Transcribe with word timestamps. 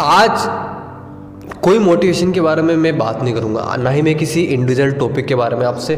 आज 0.00 0.42
कोई 1.62 1.78
मोटिवेशन 1.78 2.32
के 2.32 2.40
बारे 2.40 2.62
में 2.62 2.74
मैं 2.76 2.96
बात 2.98 3.22
नहीं 3.22 3.34
करूँगा। 3.34 3.74
ना 3.76 3.90
ही 3.90 4.02
मैं 4.02 4.14
किसी 4.14 4.42
इंडिविजुअल 4.42 4.92
टॉपिक 4.92 5.26
के 5.26 5.34
बारे 5.34 5.56
में 5.56 5.64
आपसे 5.66 5.96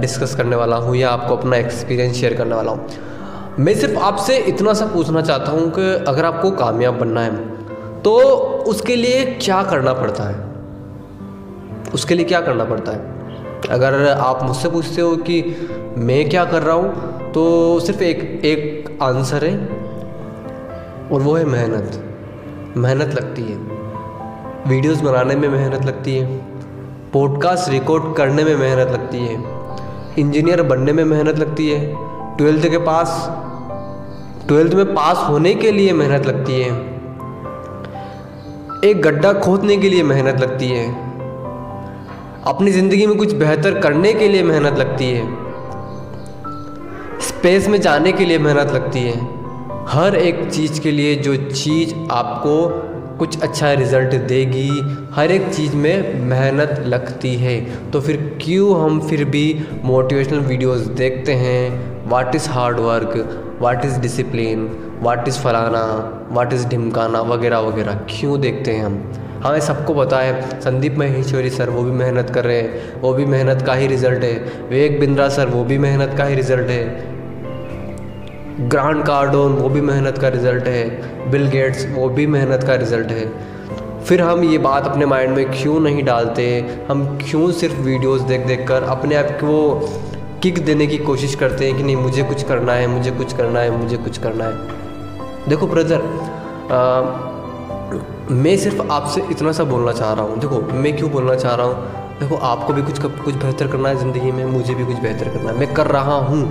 डिस्कस 0.00 0.34
करने 0.34 0.56
वाला 0.56 0.76
हूँ 0.76 0.94
या 0.96 1.10
आपको 1.10 1.36
अपना 1.36 1.56
एक्सपीरियंस 1.56 2.16
शेयर 2.16 2.34
करने 2.34 2.54
वाला 2.54 2.72
हूँ। 2.72 2.86
मैं 3.58 3.74
सिर्फ़ 3.74 3.98
आपसे 4.00 4.36
इतना 4.44 4.72
सा 4.74 4.86
पूछना 4.86 5.22
चाहता 5.22 5.52
हूँ 5.52 5.68
कि 5.70 5.92
अगर 6.04 6.24
आपको 6.24 6.50
कामयाब 6.52 6.98
बनना 6.98 7.20
है 7.20 8.00
तो 8.02 8.16
उसके 8.68 8.96
लिए 8.96 9.24
क्या 9.36 9.62
करना 9.62 9.92
पड़ता 9.92 10.24
है? 10.24 10.36
उसके 11.94 12.14
लिए 12.14 12.24
क्या 12.24 12.40
करना 12.40 12.64
पड़ता 12.64 12.92
है? 12.92 13.68
अगर 13.70 14.08
आप 14.08 14.42
मुझसे 14.42 14.68
पूछते 14.70 15.00
हो 15.00 15.14
कि 15.18 15.42
मैं 15.98 16.28
क्या 16.30 16.44
कर 16.46 16.62
रहा 16.62 16.76
हूँ 16.76 17.32
तो 17.32 17.80
सिर्फ़ 17.80 18.02
एक 18.02 18.44
एक 18.44 18.98
आंसर 19.02 19.44
है, 19.44 19.54
और 21.08 21.20
वो 21.20 21.34
है 21.34 21.44
मेहनत। 21.46 22.02
मेहनत 22.76 23.14
लगती 23.14 23.42
है। 23.42 23.56
वीडियोस 24.66 25.00
बनाने 25.00 25.34
में 25.34 25.48
मेहनत 25.48 25.84
लगती 25.84 26.16
है। 26.16 26.36
पॉडकास्ट 27.12 27.70
रिकॉर्ड 27.70 28.16
करने 28.16 28.44
में 28.44 28.56
मेहनत 28.56 28.88
लगती 28.88 29.18
है। 29.18 29.44
इंजीनियर 30.18 30.62
बनने 30.62 30.92
में 30.92 31.04
मेहनत 31.04 31.38
लगती 31.38 31.70
है। 31.70 31.96
ट्वेल्थ 32.36 32.68
के 32.68 32.78
पास, 32.78 33.30
ट्वेल्थ 34.48 34.74
में 34.74 34.86
पास 34.86 35.16
होने 35.28 35.54
के 35.54 35.72
लिए 35.72 35.92
मेहनत 35.92 36.26
लगती 36.26 36.60
है। 36.60 36.70
एक 38.84 39.02
गड्ढा 39.02 39.32
खोदने 39.32 39.76
के 39.76 39.88
लिए 39.88 40.02
मेहनत 40.02 40.40
लगती 40.40 40.68
है। 40.68 40.88
अपनी 42.46 42.70
ज़िंदगी 42.70 43.06
में 43.06 43.16
कुछ 43.16 43.34
बेहतर 43.34 43.80
करने 43.80 44.12
के 44.12 44.28
लिए 44.28 44.42
मेहनत 44.42 44.78
लगती 44.78 45.10
है। 45.10 45.34
स्पेस 47.20 47.68
में 47.68 47.80
जाने 47.80 48.12
के 48.12 48.24
लिए 48.24 48.38
मेहनत 48.38 48.72
लगती 48.72 49.00
है। 49.00 49.45
हर 49.88 50.14
एक 50.14 50.50
चीज़ 50.52 50.80
के 50.80 50.90
लिए 50.90 51.14
जो 51.14 51.36
चीज़ 51.36 51.94
आपको 52.10 52.68
कुछ 53.18 53.42
अच्छा 53.42 53.72
रिज़ल्ट 53.72 54.14
देगी, 54.14 54.82
हर 55.14 55.30
एक 55.30 55.54
चीज़ 55.54 55.76
में 55.76 56.20
मेहनत 56.20 56.82
लगती 56.86 57.34
है। 57.34 57.60
तो 57.90 58.00
फिर 58.00 58.38
क्यों 58.42 58.84
हम 58.84 59.00
फिर 59.00 59.24
भी 59.24 59.64
मोटिवेशनल 59.84 60.38
वीडियोस 60.38 60.80
देखते 60.80 61.32
हैं? 61.32 62.08
What 62.08 62.34
is 62.34 62.48
hard 62.48 62.78
work 62.78 63.42
what 63.62 63.84
is 63.84 64.00
discipline 64.00 64.68
what 65.02 65.28
is 65.28 65.38
फलाना? 65.38 65.84
वाट 66.32 66.52
इज़ 66.52 66.66
ढिमकाना? 66.68 67.20
वगैरह 67.20 67.58
वगैरह। 67.58 67.94
क्यों 67.94 68.40
देखते 68.40 68.70
हैं 68.70 68.84
हम? 68.84 69.12
हमें 69.44 69.60
सबको 69.60 69.94
पता 69.94 70.18
है, 70.18 70.60
संदीप 70.60 70.98
महेश्वरी 70.98 71.50
सर 71.50 71.70
वो 71.70 71.82
भी 71.82 71.90
मेहनत 71.90 72.30
कर 72.30 72.44
रहे 72.44 72.60
हैं, 72.60 73.00
वो 73.00 73.14
भी 73.14 73.24
मेहनत 73.24 73.62
का 73.62 73.74
ही 73.74 73.86
रिज़ल्ट 73.86 74.24
है। 74.24 74.34
विवेक 74.70 75.00
बिंद्रा 75.00 75.28
सर 75.28 75.46
वो 75.46 75.64
भी 75.64 75.78
मेहनत 75.78 76.14
का 76.18 76.24
ही 76.24 76.34
रिज़ल्ट 76.34 76.70
है। 76.70 77.15
ग्रांड 78.60 79.02
कार्डोन, 79.04 79.52
वो 79.52 79.68
भी 79.68 79.80
मेहनत 79.80 80.18
का 80.18 80.28
रिज़ल्ट 80.28 80.66
है। 80.66 81.30
बिल 81.30 81.46
गेट्स, 81.46 81.86
वो 81.94 82.08
भी 82.08 82.26
मेहनत 82.26 82.62
का 82.62 82.74
रिज़ल्ट 82.74 83.06
है। 83.06 83.26
फिर 84.04 84.20
हम 84.20 84.44
ये 84.44 84.58
बात 84.58 84.86
अपने 84.86 85.06
माइंड 85.06 85.36
में 85.36 85.50
क्यों 85.52 85.80
नहीं 85.80 86.04
डालते? 86.04 86.44
हम 86.90 87.04
क्यों 87.22 87.50
सिर्फ़ 87.52 87.74
वीडियोस 87.74 88.20
देख 88.20 88.46
देख 88.46 88.66
कर 88.68 88.82
अपने 88.82 89.16
आप 89.16 89.30
को 89.30 89.74
किक 90.42 90.64
देने 90.64 90.86
की 90.86 90.98
कोशिश 90.98 91.34
करते 91.34 91.66
हैं 91.66 91.76
कि 91.76 91.82
नहीं, 91.82 91.96
मुझे 91.96 92.22
कुछ 92.22 92.42
करना 92.42 92.72
है, 92.72 92.86
मुझे 92.86 93.10
कुछ 93.10 93.32
करना 93.32 93.60
है, 93.60 93.70
मुझे 93.70 93.96
कुछ 93.96 94.18
करना 94.18 94.44
है? 94.44 94.52
देखो 95.48 95.66
ब्रदर 95.66 96.02
मैं 98.30 98.56
सिर्फ़ 98.56 98.80
आपसे 98.92 99.22
इतना 99.30 99.52
सा 99.52 99.64
बोलना 99.64 99.92
चाह 99.92 100.12
रहा 100.12 100.24
हूँ। 100.24 100.38
देखो, 100.38 100.60
मैं 100.72 100.96
क्यों 100.96 101.10
बोलना 101.10 101.34
चाह 101.34 101.54
रहा 101.54 101.66
हूँ? 101.66 102.18
देखो, 102.20 102.36
आपको 102.36 102.72
भी 102.72 102.82
कुछ 102.82 102.98
कुछ 102.98 103.34
बेहतर 103.34 103.66
करना 103.66 103.88
है 103.88 103.96
ज़िंदगी 103.96 104.32
में, 104.32 104.44
मुझे 104.44 104.74
भी 104.74 104.84
कुछ 104.84 104.96
बेहतर 104.96 105.28
करना 105.28 105.50
है। 105.50 105.58
मैं 105.58 105.72
कर 105.74 105.86
रहा 105.86 106.14
हूँ। 106.14 106.42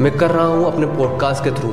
मैं 0.00 0.18
कर 0.18 0.30
रहा 0.30 0.44
हूँ 0.44 0.66
अपने 0.66 0.86
पॉडकास्ट 0.86 1.44
के 1.44 1.50
थ्रू 1.50 1.70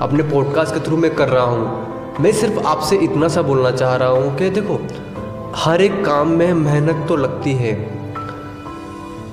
अपने 0.00 0.22
पॉडकास्ट 0.22 0.74
के 0.74 0.80
थ्रू 0.80 0.96
मैं 0.96 1.14
कर 1.14 1.28
रहा 1.28 1.44
हूँ। 1.44 2.20
मैं 2.20 2.32
सिर्फ़ 2.32 2.58
आपसे 2.58 2.96
इतना 2.96 3.28
सा 3.28 3.42
बोलना 3.42 3.70
चाह 3.70 3.96
रहा 3.96 4.08
हूँ 4.08 4.36
कि 4.36 4.50
देखो, 4.50 4.78
हर 5.56 5.82
एक 5.82 6.04
काम 6.04 6.28
में 6.28 6.52
मेहनत 6.52 7.08
तो 7.08 7.16
लगती 7.16 7.52
है। 7.52 7.74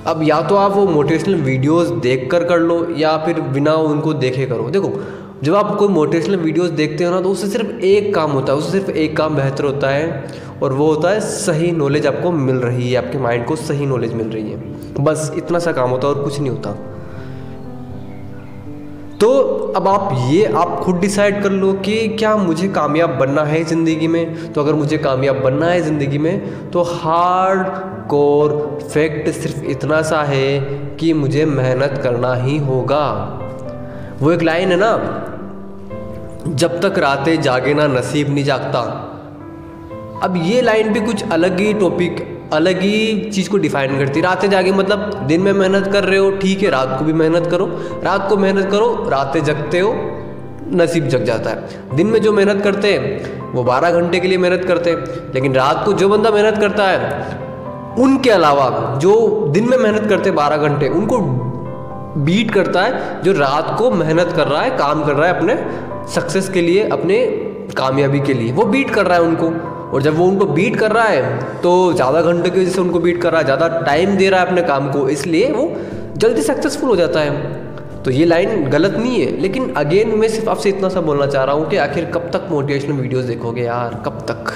अब 0.06 0.20
या 0.22 0.40
तो 0.42 0.56
आप 0.56 0.72
वो 0.72 0.86
मोटिवेशनल 0.86 1.34
वीडियोस 1.34 1.88
देख 1.88 2.28
कर 2.30 2.44
कर 2.44 2.58
लो, 2.58 2.86
या 2.90 3.16
फिर 3.16 3.40
बिना 3.40 3.74
उनको 3.74 4.14
देखे 4.14 4.46
करो। 4.46 4.68
देखो, 4.70 4.92
जब 5.42 5.54
आप 5.54 5.76
कोई 5.76 5.88
मोटिवेशनल 5.88 6.36
वीडियोस 6.36 6.70
देखते 6.70 7.04
हो 7.04 7.10
ना 7.10 7.20
तो 7.20 7.30
उससे 7.30 7.48
सिर्फ़ 7.48 7.70
एक 7.84 8.14
काम 8.14 8.30
होता 8.30 8.52
है, 8.52 8.58
उससे 8.58 8.70
सिर्फ़ 8.70 8.90
एक 8.90 9.16
काम 9.16 9.36
बेहतर 9.36 9.64
होता 9.64 9.88
है, 9.88 10.32
और 10.62 10.72
वो 10.72 10.94
होता 10.94 11.10
है 11.10 11.20
सही 11.20 11.72
नॉलेज 11.72 12.06
आपको 12.06 12.30
मिल 12.30 12.56
रही 12.56 12.92
है, 12.92 13.06
आपके 13.06 13.18
माइंड 13.18 13.46
को 13.46 13.56
सही 13.56 13.86
नॉलेज 13.86 14.14
मिल 14.14 14.26
रही 14.26 14.50
है। 14.50 15.04
बस 15.04 15.32
इतना 15.36 15.58
सा 15.58 15.72
काम 15.72 15.90
होता 15.90 16.08
है 16.08 16.14
और 16.14 16.22
कुछ 16.22 16.40
नहीं 16.40 16.50
होता। 16.50 16.76
तो 19.20 19.28
अब 19.76 19.88
आप 19.88 20.10
ये 20.28 20.44
आप 20.56 20.80
खुद 20.84 20.98
डिसाइड 21.00 21.42
कर 21.42 21.50
लो 21.50 21.72
कि 21.72 21.96
क्या 22.08 22.36
मुझे 22.36 22.68
कामयाब 22.68 23.10
बनना 23.10 23.42
है 23.44 23.62
ज़िंदगी 23.64 24.06
में? 24.08 24.52
तो 24.52 24.60
अगर 24.60 24.74
मुझे 24.74 24.98
कामयाब 24.98 25.40
बनना 25.42 25.66
है 25.66 25.80
ज़िंदगी 25.82 26.18
में 26.18 26.70
तो 26.70 26.82
हार्ड 26.82 27.66
कोर 28.08 28.54
फैक्ट 28.82 29.28
सिर्फ़ 29.30 29.64
इतना 29.64 30.00
सा 30.02 30.22
है 30.22 30.60
कि 30.96 31.12
मुझे 31.12 31.44
मेहनत 31.44 32.00
करना 32.02 32.34
ही 32.34 32.56
होगा। 32.58 33.06
वो 34.20 34.32
एक 34.32 34.42
लाइन 34.42 34.70
है 34.70 34.76
ना, 34.76 34.92
जब 36.48 36.80
तक 36.80 36.98
रातें 36.98 37.40
जागे 37.42 37.74
ना 37.74 37.86
नसीब 37.88 38.34
नहीं 38.34 38.44
जागता। 38.44 38.80
अब 40.22 40.34
ये 40.36 40.60
लाइन 40.62 40.92
भी 40.92 41.00
कुछ 41.00 41.30
अलग 41.32 41.60
ही 41.60 41.72
टॉपिक 41.74 42.26
अलग 42.52 42.80
ही 42.80 43.30
चीज़ 43.34 43.50
को 43.50 43.58
डिफाइन 43.58 43.98
करती 43.98 44.20
है। 44.20 44.26
रातें 44.26 44.50
जागे 44.50 44.72
मतलब 44.72 45.24
दिन 45.26 45.40
में 45.40 45.52
मेहनत 45.52 45.86
कर 45.92 46.04
रहे 46.04 46.18
हो, 46.18 46.30
ठीक 46.30 46.62
है, 46.62 46.70
रात 46.70 46.96
को 46.98 47.04
भी 47.04 47.12
मेहनत 47.12 47.46
करो। 47.46 47.66
रात 48.04 48.28
को 48.28 48.36
मेहनत 48.36 48.70
करो, 48.70 49.06
रातें 49.08 49.44
जगते 49.44 49.80
हो, 49.80 49.94
नसीब 50.72 51.08
जग 51.08 51.24
जाता 51.24 51.50
है। 51.50 51.68
दिन 51.94 52.06
में 52.06 52.22
जो 52.22 52.32
मेहनत 52.32 52.62
करते 52.64 52.92
हैं, 52.92 53.40
वो 53.52 53.62
बारह 53.62 53.90
घंटे 53.90 54.20
के 54.20 54.28
लिए 54.28 54.38
मेहनत 54.38 54.64
करते 54.64 54.90
हैं। 54.90 54.98
लेकिन 55.34 55.54
रात 55.54 55.82
को 55.84 55.92
जो 55.92 56.08
बंदा 56.08 56.30
मेहनत 56.30 56.58
करता 56.58 56.84
है, 56.84 57.26
उनके 57.98 58.30
अलावा 58.30 58.98
जो 58.98 59.46
दिन 59.50 59.70
में 59.70 59.78
मेहनत 59.78 60.08
करते 60.08 60.28
हैं, 60.28 60.34
बारह 60.34 60.56
घंटे, 60.56 60.88
उनको 60.88 61.18
बीट 62.16 62.50
करता 62.50 62.82
है, 62.82 63.22
जो 63.22 63.32
रात 63.32 63.76
को 63.78 63.90
मेहनत 63.90 64.32
कर 64.36 64.46
रहा 64.46 64.62
है, 64.62 64.70
काम 64.70 65.04
कर 65.04 65.12
रहा 65.12 65.28
है 65.28 65.36
अपने 65.36 65.66
सक्सेस 66.14 66.48
के 66.48 66.62
लिए, 66.62 66.88
अपने 66.88 67.26
कामयाबी 67.76 68.20
के 68.20 68.34
लिए, 68.34 68.52
वो 68.52 68.64
बीट 68.64 68.90
कर 68.90 69.06
रहा 69.06 69.14
है 69.14 69.22
उनको। 69.22 69.69
और 69.92 70.02
जब 70.02 70.16
वो 70.16 70.26
उनको 70.26 70.46
बीट 70.48 70.76
कर 70.76 70.92
रहा 70.92 71.04
है 71.04 71.60
तो 71.62 71.70
ज़्यादा 71.92 72.20
घंटे 72.22 72.50
की 72.50 72.60
वजह 72.60 72.70
से 72.70 72.80
उनको 72.80 72.98
बीट 73.00 73.20
कर 73.22 73.30
रहा 73.30 73.40
है, 73.40 73.44
ज़्यादा 73.44 73.68
टाइम 73.80 74.16
दे 74.16 74.28
रहा 74.30 74.40
है 74.40 74.46
अपने 74.46 74.62
काम 74.62 74.90
को, 74.92 75.08
इसलिए 75.08 75.50
वो 75.52 75.72
जल्दी 76.16 76.42
सक्सेसफुल 76.42 76.88
हो 76.88 76.96
जाता 76.96 77.20
है। 77.20 77.68
तो 78.02 78.10
ये 78.10 78.24
लाइन 78.24 78.64
गलत 78.70 78.92
नहीं 78.92 79.20
है, 79.20 79.30
लेकिन 79.40 79.72
अगेन 79.76 80.14
मैं 80.18 80.28
सिर्फ़ 80.28 80.48
आपसे 80.50 80.68
इतना 80.68 80.88
सा 80.88 81.00
बोलना 81.00 81.26
चाह 81.26 81.44
रहा 81.44 81.54
हूँ 81.54 81.68
कि 81.70 81.76
आखिर 81.78 82.04
कब 82.14 82.30
तक 82.32 82.46
मोटिवेशनल 82.50 82.96
वीडियोस 82.96 83.24
देखोगे 83.24 83.62
यार? 83.62 84.02
कब 84.06 84.24
तक? 84.28 84.52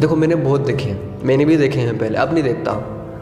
देखो, 0.00 0.16
मैंने 0.16 0.34
बहुत 0.36 0.60
देखे 0.60 0.88
हैं, 0.88 0.98
मैंने 1.24 1.44
भी 1.44 1.56
देखे 1.56 1.80
हैं 1.80 1.98
पहले, 1.98 2.18
अब 2.18 2.32
नहीं 2.34 2.44
देखता, 2.44 2.72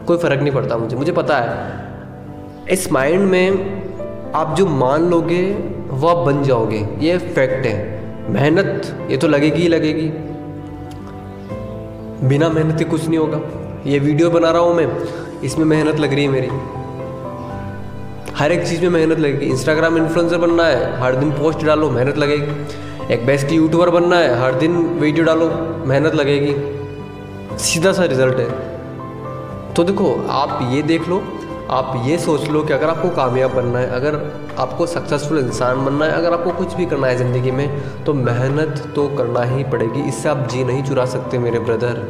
कोई 0.07 0.17
फ़र्क 0.17 0.41
नहीं 0.41 0.53
पड़ता 0.53 0.77
मुझे। 0.77 0.95
मुझे 0.95 1.11
पता 1.11 1.37
है, 1.37 2.67
इस 2.71 2.91
माइंड 2.91 3.23
में 3.25 4.31
आप 4.35 4.55
जो 4.57 4.65
मान 4.65 5.09
लोगे 5.09 5.43
वह 5.91 6.23
बन 6.25 6.43
जाओगे, 6.43 6.85
ये 6.99 7.17
फैक्ट 7.17 7.65
है। 7.65 7.77
मेहनत, 8.29 8.95
ये 9.11 9.17
तो 9.17 9.27
लगेगी 9.27 9.61
ही 9.61 9.67
लगेगी। 9.67 10.11
बिना 12.23 12.49
मेहनत 12.49 12.77
के 12.77 12.83
कुछ 12.83 13.07
नहीं 13.07 13.19
होगा। 13.19 13.41
ये 13.85 13.99
वीडियो 13.99 14.29
बना 14.29 14.51
रहा 14.51 14.61
हूँ 14.61 14.73
मैं। 14.75 14.87
इसमें 15.41 15.65
मेहनत 15.65 15.99
लग 15.99 16.13
रही 16.13 16.23
है 16.23 16.29
मेरी। 16.29 16.47
हर 18.35 18.51
एक 18.51 18.67
चीज़ 18.67 18.81
में 18.81 18.89
मेहनत 18.89 19.19
लगेगी। 19.19 19.45
इंस्टाग्राम 19.45 19.97
इन्फ्लुएंसर 19.97 20.37
बनना 20.37 20.63
है, 20.63 21.01
हर 21.01 21.15
दिन 21.15 21.31
पोस्ट 21.31 21.63
डालो, 21.63 21.89
मेहनत 21.89 22.17
लगेगी। 22.17 23.13
एक 23.13 23.25
बेस्ट 23.25 23.51
यूट्यूबर 23.51 23.89
बनना 23.89 24.15
है, 24.15 24.41
हर 24.41 24.53
दिन 24.53 24.77
वीडियो 24.77 25.25
डालो, 25.25 25.49
मेहनत 25.85 26.15
लगेगी। 26.15 26.55
सीधा 27.57 27.91
सा 27.91 28.05
रिज़ल्ट 28.05 28.37
है। 28.37 28.49
तो 29.73 29.83
देखो, 29.83 30.27
आप 30.29 30.69
ये 30.71 30.81
देख 30.81 31.09
लो 31.09 31.23
आप 31.69 31.91
ये 32.05 32.17
सोच 32.17 32.47
लो 32.49 32.61
कि 32.63 32.73
अगर 32.73 32.89
आपको 32.89 33.09
कामयाब 33.15 33.51
बनना 33.53 33.79
है, 33.79 33.89
अगर 33.89 34.15
आपको 34.59 34.85
सक्सेसफुल 34.85 35.39
इंसान 35.39 35.83
बनना 35.85 36.05
है, 36.05 36.11
अगर 36.11 36.33
आपको 36.33 36.51
कुछ 36.53 36.73
भी 36.73 36.85
करना 36.85 37.07
है 37.07 37.17
ज़िंदगी 37.17 37.51
में 37.51 38.03
तो 38.05 38.13
मेहनत 38.13 38.81
तो 38.95 39.07
करना 39.17 39.43
ही 39.45 39.63
पड़ेगी। 39.63 40.07
इससे 40.09 40.29
आप 40.29 40.47
जी 40.51 40.63
नहीं 40.63 40.83
चुरा 40.83 41.05
सकते 41.05 41.39
मेरे 41.39 41.59
ब्रदर 41.59 42.01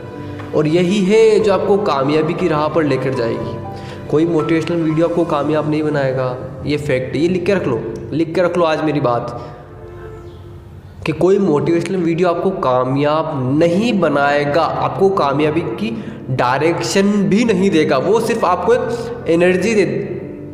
और 0.56 0.68
यही 0.68 1.04
है 1.06 1.40
जो 1.40 1.54
आपको 1.54 1.78
कामयाबी 1.84 2.34
की 2.34 2.48
राह 2.48 2.68
पर 2.68 2.84
लेकर 2.84 3.14
जाएगी। 3.14 4.08
कोई 4.10 4.26
मोटिवेशनल 4.26 4.82
वीडियो 4.84 5.08
आपको 5.08 5.26
कामयाब 5.26 5.70
नहीं 5.70 5.84
बनाएगा। 5.84 6.36
ये 6.66 6.78
फैक्ट 6.78 7.16
ये 7.16 7.28
लिख 7.28 7.46
के 7.46 7.54
रख 7.54 7.68
लो। 7.68 7.82
लिख 8.12 8.34
के 8.36 8.42
रख 8.42 8.58
लो 8.58 8.66
आज 8.66 8.84
मेरी 8.84 9.00
बात। 9.02 9.40
कि 11.10 11.14
कोई 11.14 11.38
मोटिवेशनल 11.40 11.98
वीडियो 11.98 12.28
आपको 12.30 12.50
कामयाब 12.52 13.60
नहीं 13.60 14.00
बनाएगा, 14.00 14.62
आपको 14.62 15.10
कामयाबी 15.10 15.62
की 15.62 15.90
डायरेक्शन 16.30 17.12
भी 17.30 17.44
नहीं 17.44 17.70
देगा। 17.70 17.98
वो 17.98 18.20
सिर्फ़ 18.20 18.46
आपको 18.46 18.74
एक 18.74 19.26
एनर्जी 19.30 19.74
दे, 19.76 19.86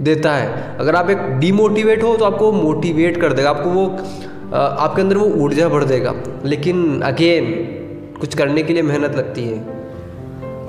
देता 0.01 0.35
है। 0.35 0.77
अगर 0.79 0.95
आप 0.95 1.09
एक 1.09 1.17
डीमोटिवेट 1.39 2.03
हो 2.03 2.15
तो 2.17 2.25
आपको 2.25 2.51
मोटिवेट 2.51 3.21
कर 3.21 3.33
देगा, 3.33 3.49
आपको 3.49 3.69
वो 3.69 3.85
आपके 4.53 5.01
अंदर 5.01 5.17
वो 5.17 5.25
ऊर्जा 5.43 5.67
भर 5.69 5.83
देगा। 5.83 6.13
लेकिन 6.45 7.01
अगेन 7.01 7.51
कुछ 8.19 8.35
करने 8.35 8.63
के 8.63 8.73
लिए 8.73 8.83
मेहनत 8.83 9.15
लगती 9.15 9.43
है। 9.43 9.74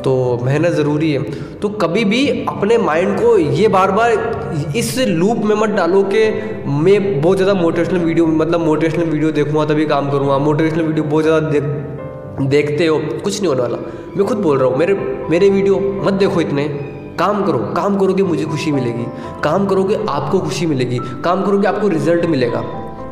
तो 0.07 0.15
मेहनत 0.45 0.73
ज़रूरी 0.73 1.11
है। 1.13 1.23
तो 1.61 1.69
कभी 1.77 2.05
भी 2.05 2.19
अपने 2.49 2.77
माइंड 2.79 3.19
को 3.21 3.37
ये 3.39 3.69
बार 3.69 3.91
बार 3.91 4.73
इस 4.77 4.97
लूप 5.01 5.39
में 5.45 5.55
मत 5.57 5.71
डालो 5.77 6.03
कि 6.05 6.25
मैं 6.67 7.21
बहुत 7.21 7.37
ज़्यादा 7.37 7.55
मोटिवेशनल 7.55 8.01
वीडियो 8.01 8.27
मतलब 8.27 8.61
मोटिवेशनल 8.63 9.05
वीडियो 9.05 9.31
देखूँगा, 9.33 9.65
तभी 9.65 9.87
काम 9.87 10.11
करूँगा। 10.11 10.39
मोटिवेशनल 10.41 10.83
वीडियो 10.83 11.05
बहुत 11.05 11.25
ज़्यादा 11.25 11.49
देख, 11.51 11.63
देखते 12.49 12.87
हो, 12.87 12.99
कुछ 13.25 13.41
नहीं 13.41 13.49
होने 13.49 13.63
वाला। 13.63 13.79
मैं 14.17 14.27
खुद 14.27 14.39
बोल 14.39 14.59
रहा 14.59 14.69
हूँ, 14.69 14.79
मेरे 14.79 14.95
मेरे 15.31 15.49
वीडियो 15.51 15.79
मत 16.05 16.13
देखो 16.15 16.41
इतने। 16.41 16.69
काम 17.19 17.45
करो, 17.45 17.59
काम 17.77 17.99
करोगे 17.99 18.23
मुझे 18.23 18.45
खुशी 18.45 18.73
मिलेगी। 18.73 19.05
काम 19.45 19.67
करोगे 19.67 19.99
आपको 20.09 20.41
खुशी 20.41 20.67
मिलेगी। 20.67 20.99
काम 21.25 21.45
करोगे 21.45 21.69
आपको 21.69 21.89
रिज़ल्ट 21.89 22.27
मिलेगा। 22.27 22.61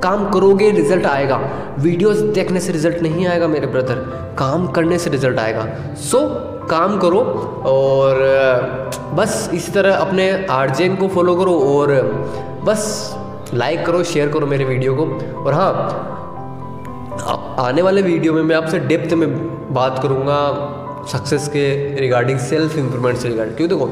काम 0.03 0.29
करोगे 0.31 0.71
रिज़ल्ट 0.73 1.07
आएगा। 1.07 1.41
वीडियोस 1.79 2.19
देखने 2.35 2.61
से 2.61 2.73
रिज़ल्ट 2.73 3.03
नहीं 3.03 3.27
आएगा 3.27 3.49
मेरे 3.49 3.67
ब्रदर 3.67 4.24
काम 4.39 4.67
करने 4.67 4.99
से 4.99 5.11
रिज़ल्ट 5.11 5.39
आएगा। 5.39 5.67
सो 5.95 6.19
so, 6.19 6.25
काम 6.71 6.99
करो 6.99 7.21
और 7.67 8.21
बस 9.15 9.51
इसी 9.55 9.73
तरह 9.73 9.97
अपने 9.97 10.47
आर्जेन 10.51 10.97
को 10.97 11.09
फॉलो 11.09 11.35
करो 11.37 11.59
और 11.71 11.93
बस 12.65 12.85
लाइक 13.55 13.85
करो 13.87 14.03
शेयर 14.05 14.29
करो 14.29 14.47
मेरे 14.47 14.65
वीडियो 14.65 14.95
को। 14.95 15.05
और 15.41 15.55
हाँ 15.55 15.71
आने 17.59 17.83
वाले 17.83 18.03
वीडियो 18.03 18.33
में 18.33 18.43
मैं 18.43 18.57
आपसे 18.57 18.79
डेप्थ 18.79 19.13
में 19.15 19.29
बात 19.75 19.99
करूँगा। 20.03 20.39
सक्सेस 21.09 21.49
के 21.49 21.65
रिगार्डिंग 22.01 22.39
सेल्फ 22.41 22.77
इम्प्रूवमेंट 22.79 23.19
से 23.19 23.29
रिगार्डिंग 23.29 23.57
क्यों 23.57 23.69
देखो 23.69 23.87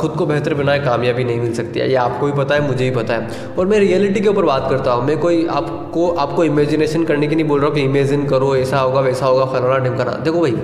खुद 0.00 0.10
को 0.10 0.26
बेहतर 0.26 0.54
बनाए 0.54 0.78
कामयाबी 0.84 1.24
नहीं 1.24 1.40
मिल 1.40 1.52
सकती 1.54 1.80
है, 1.80 1.88
ये 1.88 1.94
आपको 1.96 2.26
भी 2.26 2.32
पता 2.32 2.54
है, 2.54 2.66
मुझे 2.66 2.84
भी 2.84 2.96
पता 2.96 3.14
है। 3.14 3.54
और 3.58 3.66
मैं 3.66 3.78
रियलिटी 3.78 4.20
के 4.20 4.28
ऊपर 4.28 4.44
बात 4.44 4.66
करता 4.70 4.92
हूँ, 4.92 5.04
मैं 5.06 5.16
कोई 5.18 5.44
आपको 5.48 6.08
आपको 6.18 6.44
इमेजिनेशन 6.44 7.04
करने 7.04 7.26
की 7.28 7.36
नहीं 7.36 7.46
बोल 7.46 7.60
रहा 7.60 7.68
हूँ 7.68 7.76
कि 7.76 7.82
इमेजिन 7.82 8.26
करो, 8.28 8.54
ऐसा 8.56 8.78
होगा, 8.80 9.00
वैसा 9.00 9.26
होगा, 9.26 9.44
फलाना 9.44 9.78
ढिमकाना 9.84 10.12
देखो 10.24 10.40
भाई, 10.40 10.56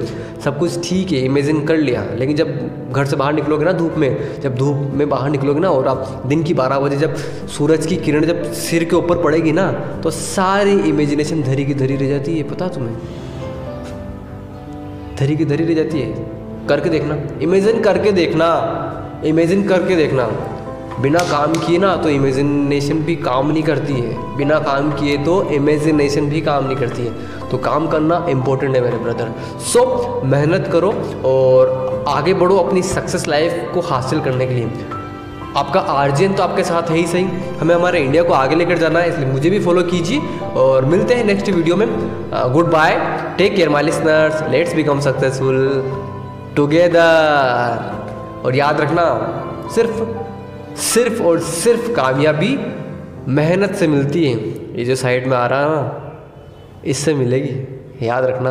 सब 0.45 0.59
कुछ 0.59 0.89
ठीक 0.89 1.13
है 1.13 1.21
इमेजिन 1.25 1.65
कर 1.67 1.77
लिया, 1.79 2.05
लेकिन 2.15 2.37
जब 2.37 2.93
घर 2.93 3.05
से 3.05 3.17
बाहर 3.17 3.35
निकलोगे 3.35 3.65
ना 3.65 3.73
धूप 3.73 3.95
में, 3.97 4.41
जब 4.41 4.57
धूप 4.57 4.91
में 4.95 5.09
बाहर 5.09 5.31
निकलोगे 5.31 5.61
ना 5.61 5.71
और 5.71 5.89
आप 5.89 6.23
दिन 6.27 6.43
की 6.43 6.55
बारह 6.55 6.79
बजे 6.81 6.97
जब 6.97 7.15
सूरज 7.57 7.87
की 7.87 7.97
किरण 7.97 8.25
जब 8.27 8.43
सिर 8.55 8.85
के 8.85 8.97
ऊपर 8.97 9.23
पड़ेगी 9.23 9.53
ना 9.53 9.71
तो 10.03 10.11
सारी 10.13 10.79
इमेजिनेशन 10.89 11.43
धरी 11.43 11.65
की 11.65 11.75
धरी 11.75 11.97
रह 11.97 12.09
जाती 12.09 12.37
है 12.37 12.43
पता 12.51 12.69
तुम्हें? 12.69 12.97
धरी 15.19 15.37
की 15.37 15.45
धरी 15.45 15.65
रह 15.65 15.75
जाती 15.75 16.01
है। 16.01 16.67
करके 16.69 16.91
देखना। 16.91 17.17
इमेजिन 17.43 17.81
करके 17.81 18.13
देखना। 18.13 18.47
इमेजिन 19.25 19.69
करके 19.69 19.97
देखना। 19.97 20.27
बिना 21.01 21.19
काम 21.19 21.53
किए 21.53 21.79
ना 21.79 21.97
तो 21.97 22.09
इमेजिनेशन 22.09 22.99
भी 22.99 23.17
काम 23.17 23.51
नहीं 23.53 23.63
करती 23.63 23.93
है। 23.93 24.37
बिना 24.37 24.59
काम 24.61 24.91
किए 24.93 25.17
तो 25.19 25.43
इमेजिनेशन 25.51 26.27
भी 26.27 26.41
काम 26.41 26.67
नहीं 26.67 26.77
करती 26.77 27.07
है। 27.07 27.13
तो 27.51 27.59
काम 27.59 27.87
करना 27.89 28.27
इम्पोर्टेंट 28.29 28.75
है 28.77 28.81
मेरे 28.81 28.99
ब्रदर 28.99 29.33
सो 29.61 29.81
so, 29.81 30.25
मेहनत 30.25 30.69
करो 30.73 30.93
और 31.25 32.05
आगे 32.09 32.35
बढ़ो 32.35 32.57
अपनी 32.57 32.83
सक्सेस 32.83 33.29
लाइफ 33.29 33.71
को 33.75 33.81
हासिल 33.81 34.21
करने 34.21 34.47
के 34.47 34.55
लिए। 34.55 34.71
आपका 35.57 35.81
आर्जियन 35.81 36.33
तो 36.35 36.43
आपके 36.43 36.63
साथ 36.65 36.91
है 36.91 36.97
ही 36.97 37.07
सही। 37.07 37.25
हमें 37.59 37.75
हमारे 37.75 38.01
इंडिया 38.01 38.23
को 38.23 38.33
आगे 38.33 38.57
लेकर 38.57 38.79
जाना 38.79 39.01
है, 39.01 39.09
इसलिए 39.09 39.29
मुझे 39.29 39.51
भी 39.51 39.61
फॉलो 39.61 39.83
कीजिए 39.83 40.21
और 40.57 40.85
मिलते 40.85 41.15
हैं 41.15 41.25
नेक्स्ट 41.25 41.49
वीडियो 41.51 41.77
में। 41.77 41.87
Good 42.53 42.71
bye 42.71 42.97
take 43.39 43.55
care 43.57 43.69
my 43.69 43.83
listeners 43.83 44.43
let's 44.51 44.75
become 44.75 45.01
successful 45.01 45.59
together 46.57 48.43
और 48.45 48.57
याद 48.57 48.81
रखना, 48.81 49.05
सिर्फ़ 49.75 50.03
सिर्फ़ 50.83 51.23
और 51.23 51.39
सिर्फ़ 51.41 51.93
कामयाबी 51.93 52.59
मेहनत 53.31 53.75
से 53.75 53.87
मिलती 53.89 54.25
है। 54.25 54.37
ये 54.79 54.85
जो 54.85 54.95
साइड 54.97 55.27
में 55.27 55.37
आ 55.37 55.47
रहा 55.47 55.61
है 55.61 55.69
ना, 55.69 56.83
इससे 56.85 57.15
मिलेगी। 57.15 58.07
याद 58.07 58.25
रखना। 58.25 58.51